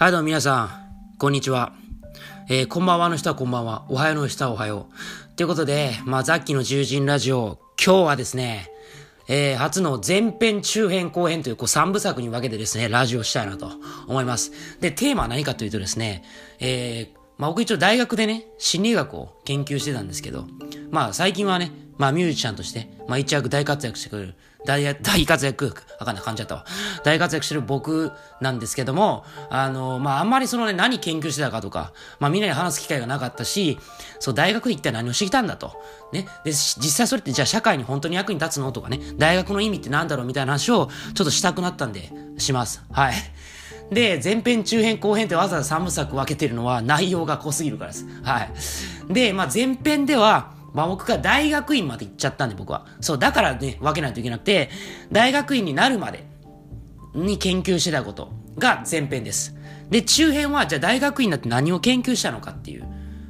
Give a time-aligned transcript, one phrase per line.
[0.00, 1.74] はい、どうも皆さん、こんにちは。
[2.48, 3.84] えー、こんばんはの人はこんばんは。
[3.90, 5.36] おはようの人はおはよう。
[5.36, 8.70] ということで、まあ、ザッキの獣人ラジオ、今日はですね、
[9.28, 13.72] えー、初の前編、中編、後編というこう3部作に分けてですね、ラジオしたいなと
[14.06, 14.52] 思います。
[14.80, 16.24] で、テーマは何かというとですね、
[16.60, 20.46] えー、まあ僕一応大学でね、心理学を研究してたんですけど、
[20.90, 26.64] まあ最近はね、まあミュージシャンとして、まあ一躍大活躍してくれる、大、 大活躍、あかんな、噛んじゃったわ。
[27.04, 33.78] 大活躍してる僕なんですけども、あの、まああんまりそのね、何研究してたかとか、まあみんなに話す機会がなかったし、
[34.18, 35.74] そう、大学で一体何をしてきたんだと。
[36.10, 36.26] ね。
[36.42, 42.82] で、実際それってじゃあ社会に本当に役に立つのとかね、大学の意味って何だろうみたいな話をちょっとしたくなったんで、します。
[42.90, 43.14] はい。
[43.92, 48.06] で、前編、中編、後編ってわざわざ3部作分けてるのは内容が濃すぎるからです。
[48.22, 49.12] はい。
[49.12, 52.86] で、まあ前編では、まあ僕が大学院まで行っちゃったんで僕は。
[53.00, 54.70] そう、だからね、分けないといけなくて、
[55.10, 56.24] 大学院になるまで
[57.14, 59.56] に研究してたことが前編です。
[59.90, 62.84] で、中編は、じゃあ大学院になって何を研究したのかっていう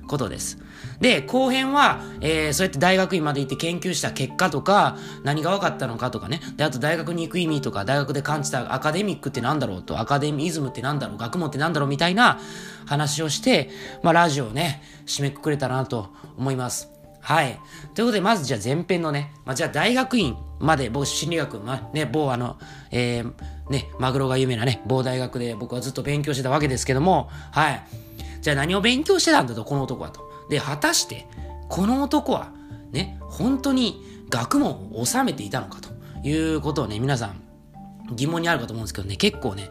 [0.06, 0.58] ことです。
[1.00, 6.40] で、後編は、えー、そうやって大学院まで行って研究した結果とか、何が分かったのかとかね。
[6.56, 12.38] で、あと大学に行く意味とか、大学で感じたアカデミックってなんだろうと、アカデミズムってなんだろう、学問ってなんだろうみたいな
[12.84, 13.70] 話をして、
[14.02, 16.99] まあラジオをね、締めくくれたらなと思います。
[17.20, 17.58] はい。
[17.94, 22.58] ということで、まずじゃあ前編のね、まあ、じゃあ大学院まで、僕心理学、まあ、ね、某あの、
[22.90, 23.32] えー、
[23.70, 27.82] ね、マグロが有名なね、某大学で僕はずっと勉強してたわけですけども、はい。
[28.40, 30.30] じゃあ何を勉強してたんだと、この男はと。
[30.48, 31.26] で、果たして、
[31.68, 32.52] この男は、
[32.90, 35.90] ね、本当に学問を収めていたのかと
[36.26, 37.42] いうことをね、皆さん
[38.14, 39.70] 疑問にあるかと思うんですけどね、結構ね、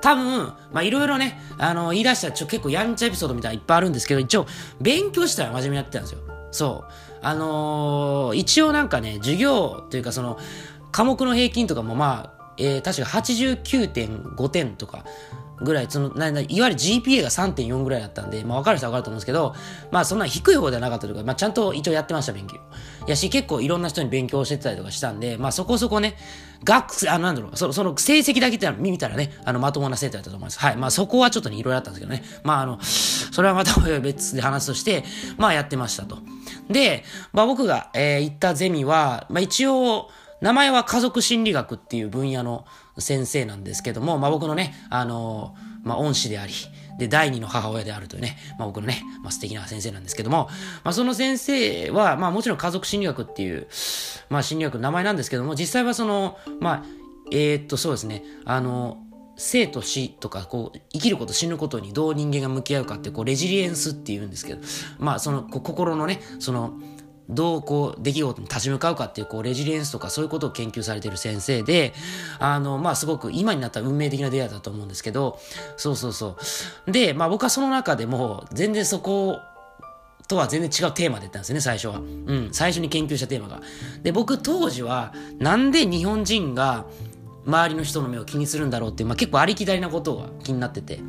[0.00, 4.46] 多分、まあいろいろね、あの、言い出したらちょ結構やんちゃエピソードみたいないっぱいあるんですけど、一応、
[4.80, 6.20] 勉強したら真面目にやってたんですよ。
[6.50, 6.92] そう。
[7.20, 10.38] あのー、一応なんかね、授業というかその、
[10.92, 15.04] 科目の平均とかもまあ、えー、確か89.5点とか
[15.60, 19.54] ぐらい、その、な、な、いわゆる GPA が3.4ぐらいだったんで、まあ分かる人は分かると思うんですけど、
[19.90, 22.58] まあそんな低い方ではなかったというか、まあちゃんと一応やってました、勉強。
[23.06, 26.16] やし、結構いろんな人に勉強してたりとかしたんで、まあそこそこね、
[26.64, 30.58] 学、あの、なんだろう、その、その成績だけって見たらね、あの、まともな生徒だったと思います。
[30.58, 30.76] はい。
[30.76, 32.22] まあそこはちょっとね、いろいろあったんですけどね。
[32.44, 35.04] まああの、それはまた別で話として、
[35.36, 36.18] まあやってましたと。
[36.68, 42.64] で、まあ僕が、えー、行ったゼミは、まあ一応、名前は家族心理学っていう分野の
[42.98, 46.52] 先生なんですけども、まあ僕のね、あのー、まあ恩師であり、
[46.98, 50.48] で、第二の母親であるというね、まあ僕のね、まあ素敵な先生なんですけども、
[50.84, 53.68] まあその先生は、まあもちろん家族心理学っていう、
[54.28, 56.82] まあ心理学の名前なんですけども、実際はその、まあ、
[57.30, 58.98] えー、っとそうですね、あの、
[59.38, 64.60] 生と死とか、こう、生きること死ぬことにどう人間が向き合うかって、こう、レジリエンスって言うんですけど、
[64.98, 66.72] まあその、心のね、その、
[67.28, 71.92] どうこう出来事に立ち向かうかっていうこうレジリエンスとかそういうことを研究されてる先生で、
[72.38, 75.38] あの、まあすごく今になったら運命的な出会いだと思うんですけど、
[75.76, 76.36] そうそうそ
[76.86, 76.90] う。
[76.90, 79.40] で、まあ僕はその中でも全然そこ
[80.26, 81.98] とは全然違うテーマで言ったんですね、最初は。
[81.98, 83.60] うん、最初に研究したテーマが。
[84.02, 86.86] で、僕当時はなんで日本人が
[87.48, 91.00] 周りの人の目を気にするんだろうっていう、まあ結構ありきたりなことが気になってて。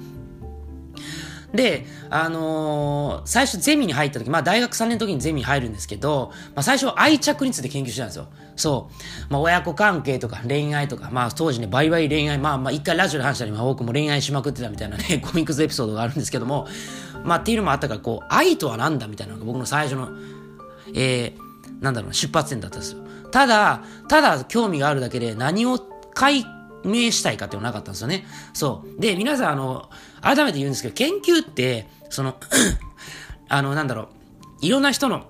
[1.53, 8.27] で、あのー、最初ゼミに入った時、まあ大学3年の時にゼミに入るんですけど、まあ最初は愛着について研究してたんですよ。
[8.55, 8.89] そ
[9.29, 9.33] う。
[9.33, 16.67] まあ親子関係とか恋愛とか、まあ当時ね、バイバイ恋愛、まあまあ一回ラジオで話したり、まあ僕も恋愛しまくってたみたいなね、 コミックスエピソードがあるんですけども、
[17.23, 20.09] まあっていうのもあったから、こう、愛とは何だみたいなのが僕の最初の、
[20.93, 22.99] えー、なんだろう、出発点だったんですよ。
[23.31, 25.79] ただ、ただ興味があるだけで何を
[26.19, 26.45] 解
[26.83, 28.25] 明したいかっていうのはなかったんですよね。
[28.53, 29.01] そう。
[29.01, 29.89] で、皆さん、あの、
[30.21, 32.35] 改めて言うんですけど、研究って、その
[33.47, 34.07] あの、なんだろう、
[34.59, 35.27] いろんな人の、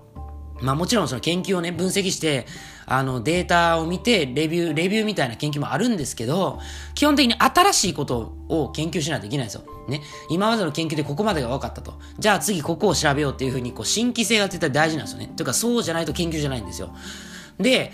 [0.62, 2.48] まあもちろんその研究をね、分析して、
[2.88, 6.60] あの、データを見て、レビュー、レビューみたいな研究もあるんですけど、
[6.96, 9.66] 基本的に新しいことを研究しないといけないんですよ。
[9.88, 10.02] ね。
[10.32, 11.94] 今までの研究でここまでが分かったと。
[12.18, 15.32] じゃあ次ここを調べようっていうふうに、こう、新規性が絶対大事なんですよね。
[15.36, 16.96] というか、そうじゃないと研究じゃないんですよ。
[17.60, 17.92] で、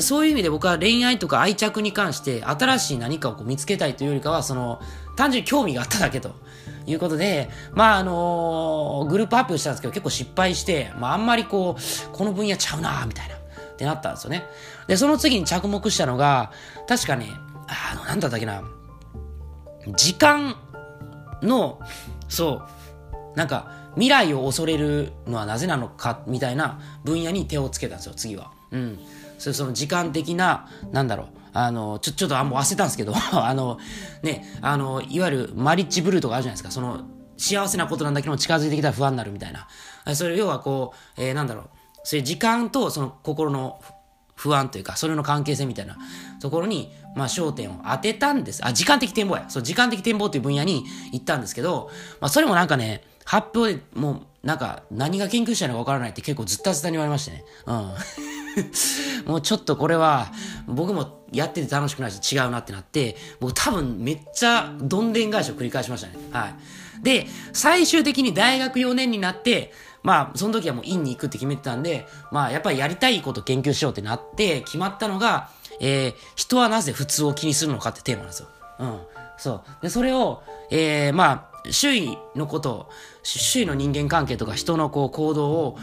[0.00, 4.80] そういう意味で僕は恋愛とか愛着に関して新しい何かをこう見つけたいというよりかは、その、
[5.16, 6.32] 単純に興味があっただけと
[6.86, 14.44] いうことで、まああのグループ発表したんですけど結構失敗して、まああんまりこう、この分野ちゃうなみたいな、ってなったんですよね。
[14.88, 16.50] で、その次に着目したのが、
[16.88, 17.28] 確かね、
[17.68, 18.62] あの、なんだったっけな、
[19.96, 20.56] 時間
[21.42, 21.80] の、
[22.28, 22.62] そ
[23.34, 28.50] う、なんか、未来を恐れるのはなぜなのか、みたいな分野に手をつけたんですよ、次は。
[28.72, 28.98] うん。
[29.44, 33.78] そその時間的な、なんだろう、あの、ちょ、ちょっと、あ、もう忘れたんですけど、 あの、
[34.22, 37.02] ね、あの、いわゆるマリッジブルーとかあるじゃないですか、その、
[37.36, 39.66] 幸せなことなんだけども近づいてきたら不安になるみたいな。
[40.14, 41.68] それ、要はこう、えー、なんだろう、
[42.04, 43.80] そういう時間とその心の
[44.36, 45.96] 不安というか、それの関係性みたいな
[46.40, 48.64] ところに、まあ焦点を当てたんです。
[48.64, 49.46] あ、時間的展望や。
[49.48, 57.44] そう、時間的展望という分野に行ったんですけど、まあそれもなんかね、発表でもう、なんか、何が研究したのかわからないって結構ずったずたに言われましてね。
[57.66, 57.94] うん。
[59.26, 60.32] もうちょっとこれは、
[60.66, 66.14] 僕もやってて楽しくないし違うなってなって、僕多分めっちゃどんでん返しを繰り返しましたね。
[66.32, 66.54] はい。
[67.02, 69.72] で、最終的に大学4年になって、
[70.02, 75.48] まあ、その時はもう院に行くって決めてたんで、まあ、やっぱりやりたいこと研究しようってなって、決まったのが、
[75.80, 78.48] えー、人はなぜ普通を気にするのかってテーマなんですよ。
[78.80, 79.00] うん。
[79.38, 79.82] そう。
[79.82, 82.90] で、それを、えー、まあ、周囲のこと、
[83.22, 85.78] 周囲の人間関係とか人のこう行動を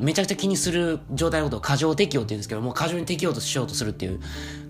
[0.00, 4.20] めちゃくちゃ気にする状態のことを過剰適応って言うんですけども、過剰に適応としようとするっていう。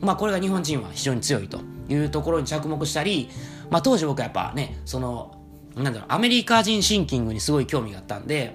[0.00, 3.28] まあこれが日本人は非常に強いというところに着目したり、
[3.70, 5.40] まあ当時僕はやっぱね、その、
[5.74, 8.54] なんだろう、アメリカ人シンキングにすごい興味があったんで、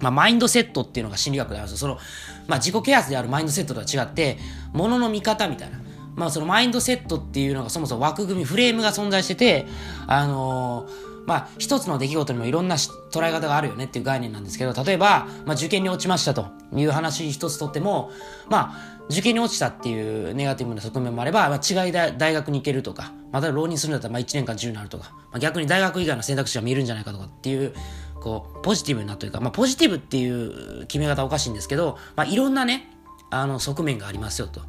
[0.00, 1.88] まあマインドセットっていうのが心理学であるんですよ。
[1.88, 1.98] その、
[2.46, 4.38] まあ自己啓発であるマインドセットとは違って、
[4.72, 5.80] ものの見方みたいな。
[6.16, 9.66] まあそのマインドセットっていうのがそもそも枠組み、フレームが存在してて、
[10.06, 18.10] あのーまあ、一つの出来事にもいろんな捉え方があるよねっていう概念なんですけど、例えば、まあ、受験に落ちましたという話一つとっても、
[18.48, 27.74] まあ、受験に落ちたっていうネガティブな側面もあれば、まあ、違い大学に行けるとか、また浪人するんだったら、まあ、1年間自由になるとか、まあ、逆に大学以外の選択肢が見えるんじゃないかとかっていう、
[28.20, 32.90] こう、ポジティブなというか、まあ、ポジティブっていう決め方おかしいんですけど、まあ、いろんなね、
[33.30, 34.62] あの、側面がありますよと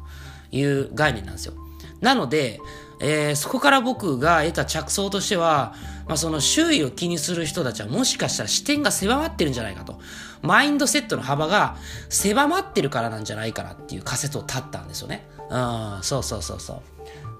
[0.52, 1.54] いう概念なんですよ。
[2.00, 2.60] なので、
[3.00, 5.74] えー、そこから僕が得た着想としては、
[6.06, 9.98] まあ、その周囲を気にする人たちはもしかしたら視点が狭まってるんじゃないかと。
[10.42, 11.76] マインドセットの幅が
[12.08, 15.26] 狭まってるからなんじゃないかなっていう仮説を立ったんですよね。
[15.50, 16.80] うん、そうそうそうそう。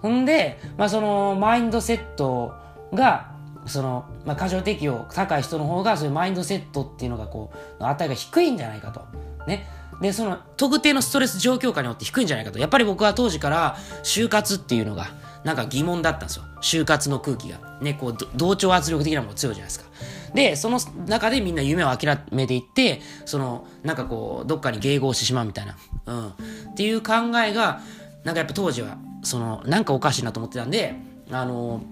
[0.02, 2.54] ほんで、まあ、そのマインドセット
[2.92, 3.34] が、
[3.66, 7.50] その、まあ、過剰適応高い人の方が、そういうマインドセットっていうのがこ
[7.80, 9.04] う、値が低いんじゃないかと。
[9.46, 9.66] ね。
[10.00, 12.58] で、その特定のストレス状況下によって低いんじゃないかと。
[12.58, 15.08] やっぱり僕は当時から就活っていうのが、
[15.46, 16.44] なんか疑問だったんですよ。
[16.60, 17.78] 就活の空気が。
[17.80, 19.86] ね、こう、同調圧力的なもの強いじゃないですか。
[20.34, 25.76] で、その中でみんな夢を諦めていって、その、なんかこう、どっかに迎合してしまうみたいな。
[26.06, 26.28] うん。
[26.30, 26.32] っ
[26.76, 27.12] ていう考
[27.46, 27.80] えが、
[28.24, 30.96] なんかやっぱ当時は、その、なんかおかしいなと思ってたんで、
[31.30, 31.82] あのー、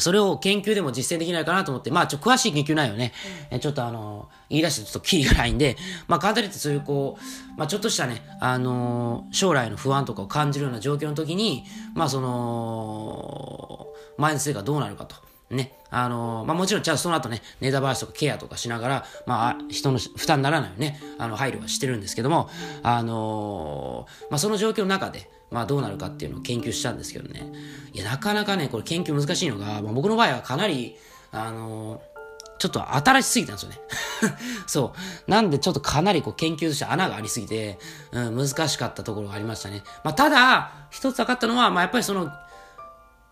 [0.00, 3.12] それを研究でも実践できないかなと思って、まあ、ちょ、詳しい研究内容ね、
[3.50, 5.76] えちょっとあの、言い出してちょっとキリがないんで、
[6.08, 11.64] まあ、簡単に言ってそういうこう、まあ、ちょっとしたね、あの将来の不安とかを感じるような状況の時に、
[11.94, 13.86] まあ、その、
[14.16, 15.16] マイナスがどうなるかと。
[15.50, 15.72] ね。
[15.96, 22.50] あのまあ、もちろん、じゃあその後ね、ネタバースとかケアとかしながら、まあ、人の負担にならないようにね、あの、配慮はしてるんですけども、
[22.82, 27.46] あのまあ、その状況の中で、まあどうなるかっていうのを研究したんですけどね。
[27.92, 30.96] いや、なかなかね、これ研究難しいのが、まあ、僕の場合はかなり、
[31.30, 32.00] あのー、
[32.58, 33.78] ちょっと新しすぎたんですよね。
[34.66, 34.94] そ
[35.26, 35.30] う。
[35.30, 37.78] なんでちょっとかなりこう研究として穴がありすぎて、
[38.10, 39.84] うん、難しかったところがありましたね。
[40.02, 42.32] まあただ、一つ分かったのは、まあやっぱりその、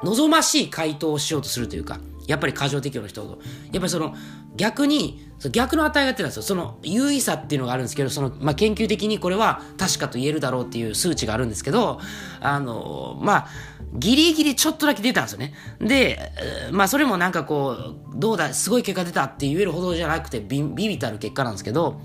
[0.04, 3.40] 望ましい回答をしようとするというか、やっぱり過剰適応の人と。
[3.72, 4.14] やっぱりその、
[4.56, 6.42] 逆に、逆の値がってなんですよ。
[6.42, 12.00] その優位さっていうのがあるんですけど、その、まあ、研究的にこれは確かと言えるだろうっていう数値があるんですけど、
[12.40, 13.48] あの、まあ、
[13.94, 15.52] ギリギリちょっとだけ出たんですよね。
[15.80, 16.32] で、
[16.70, 22.00] まあ、それもなんかこう、どうだ、すごい結果出たって言えるほどじゃなくてビ、ビビたる結果なんですけど、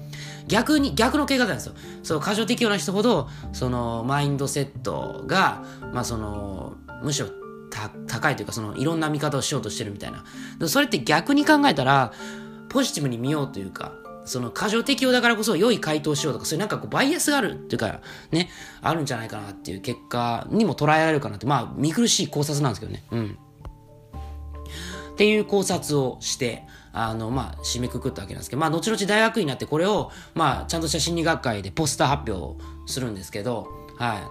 [0.48, 1.74] 逆に、逆の結果なんですよ。
[2.04, 7.28] そう、過剰適応な人ほど、その、マインドセットが、まあ、その、むしろ
[8.08, 10.24] 高いというか、その、いろんな見方をしようとしてるみたいな。
[10.68, 12.12] それって逆に考えたら、
[12.70, 13.94] ポジティブに見ようというか、
[14.26, 18.50] その過剰適応だからこそ良い回答しようとか、そういうなんかこうバイアスがあるっていうか、ね、
[18.82, 23.06] あるんじゃないかなっていう結果にも捉えられるかなって、まあ見苦しい考察なんですけどね。
[23.12, 23.38] うん。
[25.14, 33.68] っていう考察をして、あの、まあ、締めくくったわけなんですけど、まあ、後々大学院になってこれを、まあ、ちゃんとした心理学会でポスター発表するんですけど、
[33.98, 34.22] はい。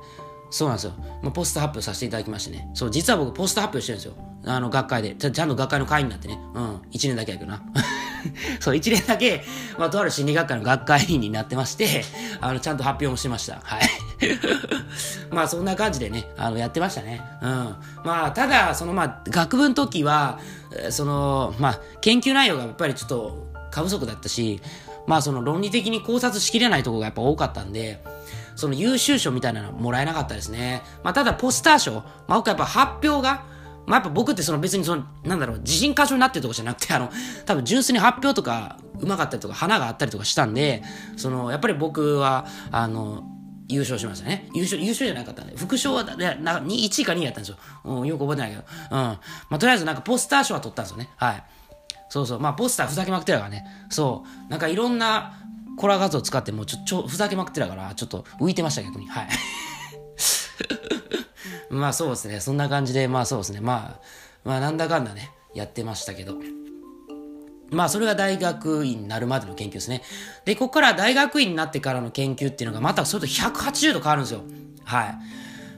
[0.57, 0.93] そうなんですよ。
[1.23, 2.67] まあ、ポスター発表させていただきましてね。
[2.73, 4.15] そう、実は僕ポスター発表してるんですよ。
[4.47, 5.15] あの、学会で。
[5.15, 6.39] ちゃんと学会の会員になってね。
[6.55, 6.77] うん。
[6.93, 7.63] 1年だけやけどな。
[8.59, 9.45] そう、1年だけ、
[9.79, 12.03] まあ、とある心理学会の学会員になってまして、
[12.41, 13.61] あの、ちゃんと発表もしてました。
[13.63, 13.83] はい。
[15.31, 17.21] まあ、そんな感じでね、あの、やってましたね。
[17.43, 17.77] うん。
[18.03, 20.39] まあ、ただ、その、まあ、学部の時は、
[20.89, 24.63] その、まあ、研究内容がやっぱりちょっと過不足だったし、
[25.07, 28.03] まあ、その論理的に考察しきれないとこがやっぱ多かったんで、
[28.57, 30.83] その優秀賞みたいなのもらえなかったですね。
[31.05, 33.45] まあ、ただ、ポスター賞、まあ、僕はやっぱ発表が、
[33.87, 37.11] まあ、やっぱ僕ってその別にその、なんだろう、自信過剰になってるとかじゃなくて、あの、
[37.45, 40.83] 多分純粋に発表とか、うまかったりとか、花があったりとかしたんで、
[41.17, 43.25] その、やっぱり僕は、あの、
[43.69, 44.49] 優勝しましたね。
[44.55, 45.53] 優勝、優勝じゃなかったね。
[45.57, 47.57] 副賞は、ね、な1位か2位やったんですよ。
[47.85, 48.63] うん、よく覚えてないけど。
[48.91, 48.99] うん。
[48.99, 49.21] ま
[49.51, 51.11] あ、とりあえずなんかポスター賞は取ったんですよね。
[51.17, 51.45] はい。
[52.09, 52.41] そうそう。
[52.41, 53.67] まあ、ポスターふざけまくってたからね。
[53.91, 54.51] そう。
[54.51, 55.35] なんかいろんな、
[55.77, 59.07] コラ画像使ってもうちょ、ちょ、ふざけまくってたから、ちょっと浮いてました逆に。
[59.07, 59.29] はい。
[61.71, 62.41] まあそうですね。
[62.41, 63.61] そんな感じで、まあそうですね。
[63.61, 64.01] まあ、
[64.45, 66.37] まあなんだかんだね、やってましたけど。
[67.71, 70.03] まあそれが大学院になるまでの研究ですね。
[70.45, 74.43] で、ここから大学院になってからの研究っていうのがまたそれと180度変わるんですよ。
[74.85, 75.19] はい。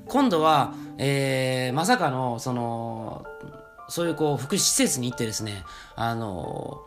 [0.07, 3.25] 今度は、えー、まさかの、その、
[3.89, 5.65] そういうこう、福祉施設に行ってですね、
[5.97, 6.83] あの、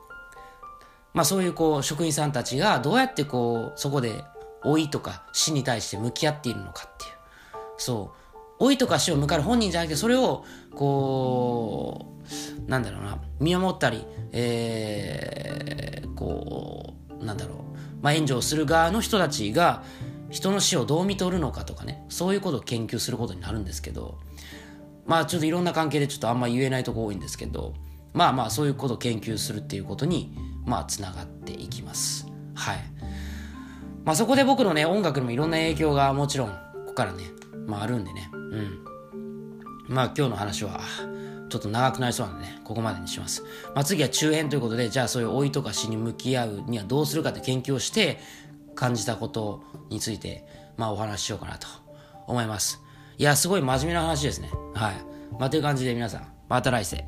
[1.13, 4.23] まあそういうこう、職員さんたちがどうやってこう、そこで
[4.63, 7.11] 老いとか死に対して向き合っているのかっていう。
[7.77, 8.13] そ
[8.59, 8.63] う。
[8.63, 12.05] 老いとか死を迎える本人じゃなくて、それを、こ
[12.67, 17.57] う、なんだろうな、見守ったり、えー、こう、なんだろう、
[18.01, 19.83] まあ、援助をする側の人たちが、
[20.29, 24.19] 人の死をどう見とるのかとかね、そういうことを研究することになるんですけど、
[25.05, 27.73] まあちょっといろんな関係でちょっとあんま言えないとこ多いんですけど、
[28.13, 30.33] まあまあそういうことを研究するっていうことに、
[30.65, 32.27] まあつながっていきます。
[32.55, 32.77] はい。
[34.05, 36.55] まあそこで僕のね、音楽にもいろんな影響がもちろん、こ
[36.87, 37.23] こからね、
[37.67, 38.85] まああるんでね、うん。
[39.87, 40.79] まあ今日の話は、
[41.49, 43.43] ちょっと長くなりそうなんでね、ここまでにします。
[43.75, 48.19] まあ次は中編ということで、じゃあそういう老いとか死に向き合うにはどうするかって研究をして、
[48.73, 50.45] 感じたことについて、
[50.77, 51.67] まあお話ししようかなと
[52.27, 52.81] 思います。
[53.17, 54.49] いや、すごい真面目な話ですね。
[54.73, 54.93] はい。
[55.39, 57.05] まあという感じで皆さん、また来世。